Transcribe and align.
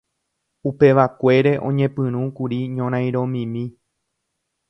Upevakuére 0.69 1.51
oñepyrũkuri 1.67 2.59
ñorairõmimi. 2.77 3.65